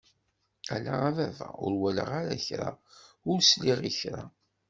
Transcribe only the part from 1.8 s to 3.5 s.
walaɣ kra, ur